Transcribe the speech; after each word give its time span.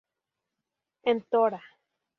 En 1.09 1.17
"Tora! 1.29 1.61